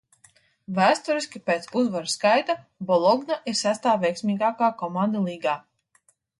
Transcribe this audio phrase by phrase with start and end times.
[0.77, 2.57] "Vēsturiski pēc uzvaru skaita
[2.89, 5.59] "Bologna" ir sestā veiksmīgākā komanda līgā."